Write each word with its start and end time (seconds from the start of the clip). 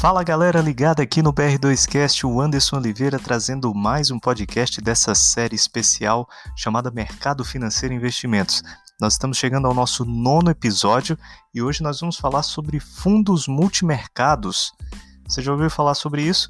Fala 0.00 0.24
galera 0.24 0.62
ligada 0.62 1.02
aqui 1.02 1.20
no 1.20 1.30
BR2Cast, 1.30 2.24
o 2.26 2.40
Anderson 2.40 2.78
Oliveira 2.78 3.18
trazendo 3.18 3.74
mais 3.74 4.10
um 4.10 4.18
podcast 4.18 4.80
dessa 4.80 5.14
série 5.14 5.54
especial 5.54 6.26
chamada 6.56 6.90
Mercado 6.90 7.44
Financeiro 7.44 7.92
e 7.92 7.98
Investimentos. 7.98 8.62
Nós 8.98 9.12
estamos 9.12 9.36
chegando 9.36 9.66
ao 9.66 9.74
nosso 9.74 10.06
nono 10.06 10.50
episódio 10.50 11.18
e 11.54 11.60
hoje 11.60 11.82
nós 11.82 12.00
vamos 12.00 12.16
falar 12.16 12.42
sobre 12.42 12.80
fundos 12.80 13.46
multimercados. 13.46 14.72
Você 15.28 15.42
já 15.42 15.52
ouviu 15.52 15.68
falar 15.68 15.92
sobre 15.92 16.22
isso? 16.22 16.48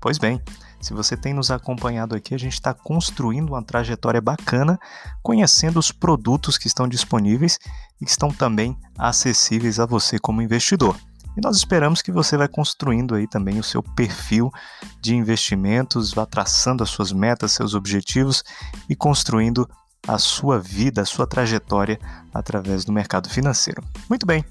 Pois 0.00 0.16
bem, 0.16 0.40
se 0.80 0.94
você 0.94 1.16
tem 1.16 1.34
nos 1.34 1.50
acompanhado 1.50 2.14
aqui, 2.14 2.32
a 2.32 2.38
gente 2.38 2.52
está 2.52 2.72
construindo 2.72 3.48
uma 3.48 3.62
trajetória 3.64 4.20
bacana, 4.20 4.78
conhecendo 5.20 5.80
os 5.80 5.90
produtos 5.90 6.56
que 6.56 6.68
estão 6.68 6.86
disponíveis 6.86 7.58
e 8.00 8.04
que 8.04 8.10
estão 8.12 8.28
também 8.28 8.78
acessíveis 8.96 9.80
a 9.80 9.84
você 9.84 10.16
como 10.16 10.40
investidor. 10.40 10.96
E 11.36 11.40
nós 11.40 11.56
esperamos 11.56 12.00
que 12.00 12.12
você 12.12 12.36
vai 12.36 12.46
construindo 12.46 13.14
aí 13.14 13.26
também 13.26 13.58
o 13.58 13.64
seu 13.64 13.82
perfil 13.82 14.52
de 15.00 15.16
investimentos, 15.16 16.12
vá 16.12 16.24
traçando 16.24 16.82
as 16.82 16.90
suas 16.90 17.12
metas, 17.12 17.52
seus 17.52 17.74
objetivos 17.74 18.44
e 18.88 18.94
construindo 18.94 19.68
a 20.06 20.18
sua 20.18 20.58
vida, 20.58 21.02
a 21.02 21.06
sua 21.06 21.26
trajetória 21.26 21.98
através 22.32 22.84
do 22.84 22.92
mercado 22.92 23.28
financeiro. 23.28 23.82
Muito 24.08 24.26
bem. 24.26 24.44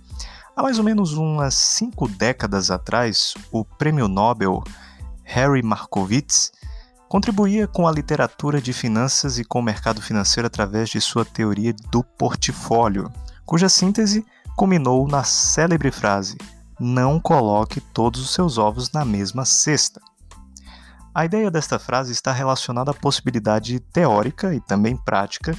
Há 0.55 0.61
mais 0.61 0.77
ou 0.77 0.83
menos 0.83 1.13
umas 1.13 1.55
cinco 1.55 2.07
décadas 2.07 2.69
atrás, 2.69 3.33
o 3.51 3.63
prêmio 3.65 4.07
Nobel 4.07 4.63
Harry 5.23 5.63
Markowitz 5.63 6.51
contribuía 7.09 7.67
com 7.67 7.87
a 7.87 7.91
literatura 7.91 8.61
de 8.61 8.73
finanças 8.73 9.39
e 9.39 9.43
com 9.43 9.59
o 9.59 9.63
mercado 9.63 10.01
financeiro 10.01 10.47
através 10.47 10.89
de 10.89 10.99
sua 10.99 11.23
teoria 11.23 11.73
do 11.91 12.03
portfólio, 12.03 13.11
cuja 13.45 13.69
síntese 13.69 14.25
culminou 14.55 15.07
na 15.07 15.23
célebre 15.23 15.91
frase: 15.91 16.37
não 16.83 17.19
coloque 17.19 17.79
todos 17.79 18.21
os 18.21 18.31
seus 18.31 18.57
ovos 18.57 18.91
na 18.91 19.03
mesma 19.05 19.45
cesta. 19.45 20.01
A 21.15 21.25
ideia 21.25 21.49
desta 21.49 21.79
frase 21.79 22.11
está 22.11 22.31
relacionada 22.31 22.91
à 22.91 22.93
possibilidade 22.93 23.79
teórica 23.79 24.53
e 24.53 24.59
também 24.59 24.95
prática 24.95 25.55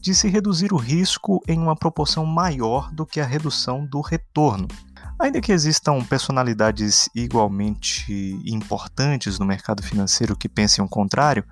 de 0.00 0.14
se 0.14 0.28
reduzir 0.28 0.72
o 0.72 0.76
risco 0.76 1.42
em 1.48 1.58
uma 1.58 1.74
proporção 1.74 2.24
maior 2.24 2.90
do 2.92 3.04
que 3.04 3.20
a 3.20 3.26
redução 3.26 3.84
do 3.84 4.00
retorno. 4.00 4.68
Ainda 5.18 5.40
que 5.40 5.50
existam 5.50 6.04
personalidades 6.04 7.08
igualmente 7.14 8.12
importantes 8.44 9.38
no 9.38 9.46
mercado 9.46 9.82
financeiro 9.82 10.36
que 10.36 10.48
pensem 10.48 10.84
o 10.84 10.88
contrário, 10.88 11.44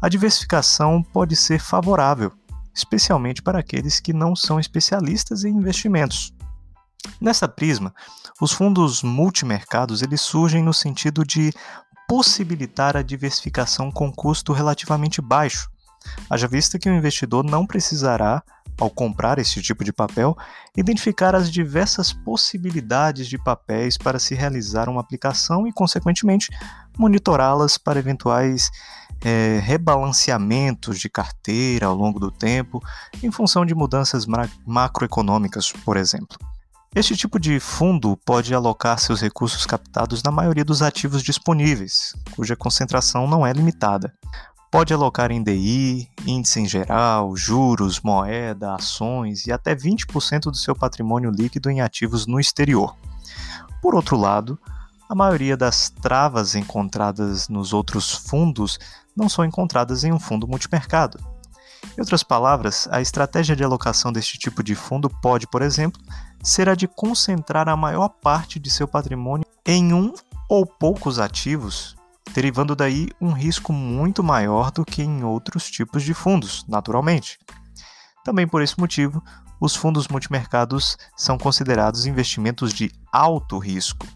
a 0.00 0.08
diversificação 0.08 1.02
pode 1.02 1.34
ser 1.34 1.60
favorável, 1.60 2.30
especialmente 2.72 3.42
para 3.42 3.58
aqueles 3.58 3.98
que 3.98 4.12
não 4.12 4.36
são 4.36 4.60
especialistas 4.60 5.44
em 5.44 5.56
investimentos. 5.56 6.32
Nessa 7.20 7.48
prisma, 7.48 7.94
os 8.40 8.52
fundos 8.52 9.02
multimercados 9.02 10.02
eles 10.02 10.20
surgem 10.20 10.62
no 10.62 10.72
sentido 10.72 11.24
de 11.24 11.52
possibilitar 12.08 12.96
a 12.96 13.02
diversificação 13.02 13.90
com 13.90 14.10
custo 14.10 14.52
relativamente 14.52 15.20
baixo, 15.20 15.68
haja 16.30 16.48
vista 16.48 16.78
que 16.78 16.88
o 16.88 16.94
investidor 16.94 17.44
não 17.44 17.66
precisará, 17.66 18.42
ao 18.80 18.88
comprar 18.88 19.38
esse 19.38 19.60
tipo 19.60 19.84
de 19.84 19.92
papel, 19.92 20.36
identificar 20.76 21.34
as 21.34 21.50
diversas 21.50 22.12
possibilidades 22.12 23.26
de 23.26 23.36
papéis 23.36 23.98
para 23.98 24.18
se 24.18 24.34
realizar 24.34 24.88
uma 24.88 25.00
aplicação 25.00 25.66
e, 25.66 25.72
consequentemente, 25.72 26.48
monitorá-las 26.96 27.76
para 27.76 27.98
eventuais 27.98 28.70
é, 29.24 29.58
rebalanceamentos 29.62 31.00
de 31.00 31.08
carteira 31.08 31.86
ao 31.86 31.94
longo 31.94 32.20
do 32.20 32.30
tempo, 32.30 32.80
em 33.22 33.30
função 33.32 33.66
de 33.66 33.74
mudanças 33.74 34.26
macroeconômicas, 34.64 35.72
por 35.72 35.96
exemplo. 35.96 36.38
Este 36.94 37.14
tipo 37.14 37.38
de 37.38 37.60
fundo 37.60 38.16
pode 38.24 38.54
alocar 38.54 38.98
seus 38.98 39.20
recursos 39.20 39.66
captados 39.66 40.22
na 40.22 40.30
maioria 40.30 40.64
dos 40.64 40.80
ativos 40.80 41.22
disponíveis, 41.22 42.14
cuja 42.34 42.56
concentração 42.56 43.26
não 43.26 43.46
é 43.46 43.52
limitada. 43.52 44.12
Pode 44.70 44.92
alocar 44.92 45.30
em 45.30 45.42
DI, 45.42 46.08
índice 46.26 46.60
em 46.60 46.66
geral, 46.66 47.36
juros, 47.36 48.00
moeda, 48.00 48.74
ações 48.74 49.46
e 49.46 49.52
até 49.52 49.74
20% 49.74 50.44
do 50.50 50.56
seu 50.56 50.74
patrimônio 50.74 51.30
líquido 51.30 51.70
em 51.70 51.82
ativos 51.82 52.26
no 52.26 52.40
exterior. 52.40 52.96
Por 53.82 53.94
outro 53.94 54.16
lado, 54.16 54.58
a 55.08 55.14
maioria 55.14 55.56
das 55.56 55.90
travas 55.90 56.54
encontradas 56.54 57.48
nos 57.48 57.72
outros 57.72 58.12
fundos 58.12 58.78
não 59.16 59.28
são 59.28 59.44
encontradas 59.44 60.04
em 60.04 60.12
um 60.12 60.18
fundo 60.18 60.48
multimercado. 60.48 61.18
Em 61.96 62.00
outras 62.00 62.22
palavras, 62.22 62.88
a 62.90 63.00
estratégia 63.00 63.56
de 63.56 63.64
alocação 63.64 64.12
deste 64.12 64.38
tipo 64.38 64.62
de 64.62 64.74
fundo 64.74 65.08
pode, 65.08 65.46
por 65.46 65.62
exemplo, 65.62 66.00
ser 66.42 66.68
a 66.68 66.74
de 66.74 66.86
concentrar 66.86 67.68
a 67.68 67.76
maior 67.76 68.08
parte 68.08 68.58
de 68.58 68.70
seu 68.70 68.86
patrimônio 68.86 69.46
em 69.66 69.92
um 69.92 70.12
ou 70.48 70.64
poucos 70.64 71.18
ativos, 71.18 71.96
derivando 72.32 72.74
daí 72.74 73.08
um 73.20 73.32
risco 73.32 73.72
muito 73.72 74.22
maior 74.22 74.70
do 74.70 74.84
que 74.84 75.02
em 75.02 75.24
outros 75.24 75.70
tipos 75.70 76.02
de 76.02 76.14
fundos, 76.14 76.64
naturalmente. 76.68 77.38
Também 78.24 78.46
por 78.46 78.62
esse 78.62 78.78
motivo, 78.78 79.22
os 79.60 79.74
fundos 79.74 80.08
multimercados 80.08 80.96
são 81.16 81.36
considerados 81.36 82.06
investimentos 82.06 82.72
de 82.72 82.92
alto 83.12 83.58
risco. 83.58 84.06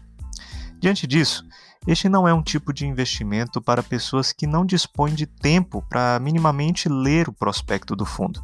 Diante 0.79 1.05
disso, 1.05 1.45
este 1.85 2.07
não 2.07 2.27
é 2.27 2.33
um 2.33 2.41
tipo 2.41 2.71
de 2.71 2.85
investimento 2.85 3.61
para 3.61 3.83
pessoas 3.83 4.31
que 4.31 4.47
não 4.47 4.65
dispõem 4.65 5.13
de 5.13 5.25
tempo 5.25 5.81
para 5.89 6.19
minimamente 6.19 6.87
ler 6.87 7.27
o 7.27 7.33
prospecto 7.33 7.95
do 7.95 8.05
fundo. 8.05 8.41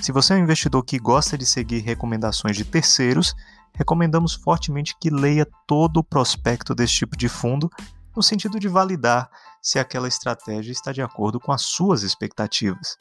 Se 0.00 0.12
você 0.12 0.32
é 0.32 0.36
um 0.36 0.40
investidor 0.40 0.82
que 0.82 0.98
gosta 0.98 1.36
de 1.36 1.44
seguir 1.44 1.80
recomendações 1.80 2.56
de 2.56 2.64
terceiros, 2.64 3.34
recomendamos 3.74 4.34
fortemente 4.34 4.96
que 4.98 5.10
leia 5.10 5.46
todo 5.66 5.98
o 5.98 6.04
prospecto 6.04 6.74
desse 6.74 6.94
tipo 6.94 7.16
de 7.16 7.28
fundo, 7.28 7.70
no 8.16 8.22
sentido 8.22 8.58
de 8.58 8.66
validar 8.66 9.30
se 9.60 9.78
aquela 9.78 10.08
estratégia 10.08 10.72
está 10.72 10.90
de 10.90 11.02
acordo 11.02 11.38
com 11.38 11.52
as 11.52 11.62
suas 11.62 12.02
expectativas. 12.02 12.96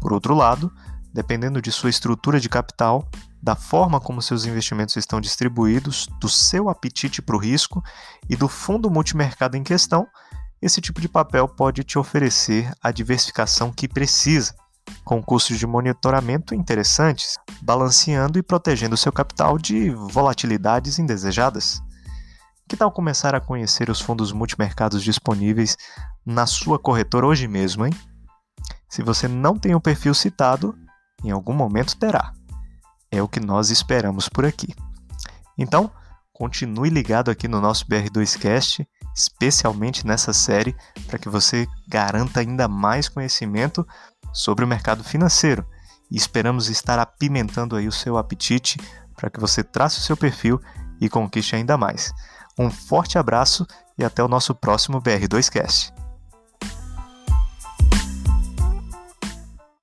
Por 0.00 0.12
outro 0.12 0.34
lado, 0.34 0.72
dependendo 1.12 1.60
de 1.60 1.70
sua 1.70 1.90
estrutura 1.90 2.40
de 2.40 2.48
capital, 2.48 3.08
da 3.42 3.56
forma 3.56 4.00
como 4.00 4.22
seus 4.22 4.44
investimentos 4.46 4.96
estão 4.96 5.20
distribuídos, 5.20 6.08
do 6.20 6.28
seu 6.28 6.68
apetite 6.68 7.20
para 7.20 7.36
o 7.36 7.38
risco 7.38 7.82
e 8.28 8.36
do 8.36 8.48
fundo 8.48 8.90
multimercado 8.90 9.56
em 9.56 9.62
questão, 9.62 10.06
esse 10.60 10.80
tipo 10.80 11.00
de 11.00 11.08
papel 11.08 11.48
pode 11.48 11.82
te 11.82 11.98
oferecer 11.98 12.72
a 12.80 12.92
diversificação 12.92 13.72
que 13.72 13.88
precisa, 13.88 14.54
com 15.04 15.20
custos 15.20 15.58
de 15.58 15.66
monitoramento 15.66 16.54
interessantes, 16.54 17.36
balanceando 17.60 18.38
e 18.38 18.42
protegendo 18.42 18.96
seu 18.96 19.12
capital 19.12 19.58
de 19.58 19.90
volatilidades 19.90 21.00
indesejadas. 21.00 21.82
Que 22.68 22.76
tal 22.76 22.92
começar 22.92 23.34
a 23.34 23.40
conhecer 23.40 23.90
os 23.90 24.00
fundos 24.00 24.32
multimercados 24.32 25.02
disponíveis 25.02 25.76
na 26.24 26.46
sua 26.46 26.78
corretora 26.78 27.26
hoje 27.26 27.48
mesmo, 27.48 27.84
hein? 27.84 27.92
Se 28.88 29.02
você 29.02 29.26
não 29.26 29.58
tem 29.58 29.74
o 29.74 29.80
perfil 29.80 30.14
citado, 30.14 30.76
em 31.24 31.30
algum 31.30 31.52
momento 31.52 31.96
terá. 31.96 32.32
É 33.10 33.22
o 33.22 33.28
que 33.28 33.40
nós 33.40 33.70
esperamos 33.70 34.28
por 34.28 34.44
aqui. 34.44 34.74
Então, 35.58 35.90
continue 36.32 36.90
ligado 36.90 37.30
aqui 37.30 37.46
no 37.46 37.60
nosso 37.60 37.86
BR2Cast, 37.86 38.86
especialmente 39.14 40.06
nessa 40.06 40.32
série, 40.32 40.74
para 41.06 41.18
que 41.18 41.28
você 41.28 41.66
garanta 41.86 42.40
ainda 42.40 42.66
mais 42.66 43.08
conhecimento 43.08 43.86
sobre 44.32 44.64
o 44.64 44.68
mercado 44.68 45.04
financeiro. 45.04 45.66
E 46.10 46.16
esperamos 46.16 46.68
estar 46.68 46.98
apimentando 46.98 47.76
aí 47.76 47.86
o 47.86 47.92
seu 47.92 48.16
apetite 48.16 48.78
para 49.16 49.30
que 49.30 49.40
você 49.40 49.62
trace 49.62 49.98
o 49.98 50.02
seu 50.02 50.16
perfil 50.16 50.60
e 51.00 51.08
conquiste 51.08 51.54
ainda 51.54 51.76
mais. 51.76 52.12
Um 52.58 52.70
forte 52.70 53.18
abraço 53.18 53.66
e 53.98 54.04
até 54.04 54.22
o 54.22 54.28
nosso 54.28 54.54
próximo 54.54 55.00
BR2Cast. 55.00 56.01